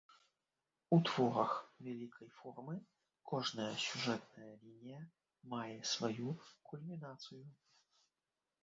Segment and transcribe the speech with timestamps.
[0.95, 1.51] У творах
[1.87, 2.75] вялікай формы
[3.33, 5.05] кожная сюжэтная лінія
[5.53, 6.29] мае сваю
[6.73, 7.41] кульмінацыю.